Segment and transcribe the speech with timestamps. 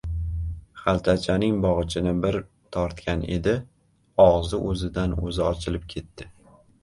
[0.83, 2.37] Xaltachaning bog‘ichini bir
[2.77, 3.55] tortgan edi,
[4.25, 6.31] og‘zi o‘zidan-o‘zi ochilib ketdi.